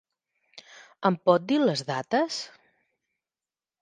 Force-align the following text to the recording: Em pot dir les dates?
Em 1.11 1.17
pot 1.29 1.45
dir 1.51 1.59
les 1.65 1.85
dates? 1.93 2.41